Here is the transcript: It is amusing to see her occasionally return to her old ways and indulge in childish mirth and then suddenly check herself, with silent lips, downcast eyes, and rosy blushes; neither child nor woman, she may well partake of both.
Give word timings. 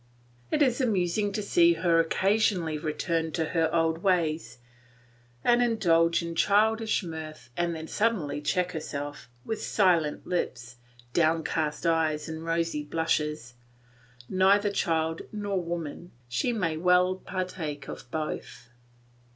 It 0.49 0.63
is 0.63 0.81
amusing 0.81 1.31
to 1.33 1.43
see 1.43 1.73
her 1.73 1.99
occasionally 1.99 2.75
return 2.79 3.31
to 3.33 3.45
her 3.49 3.69
old 3.71 3.99
ways 3.99 4.57
and 5.43 5.61
indulge 5.61 6.23
in 6.23 6.33
childish 6.33 7.03
mirth 7.03 7.51
and 7.55 7.75
then 7.75 7.87
suddenly 7.87 8.41
check 8.41 8.71
herself, 8.71 9.29
with 9.45 9.61
silent 9.61 10.25
lips, 10.25 10.77
downcast 11.13 11.85
eyes, 11.85 12.27
and 12.27 12.43
rosy 12.43 12.81
blushes; 12.83 13.53
neither 14.27 14.71
child 14.71 15.21
nor 15.31 15.61
woman, 15.61 16.09
she 16.27 16.51
may 16.51 16.77
well 16.77 17.13
partake 17.17 17.87
of 17.87 18.09
both. 18.09 18.69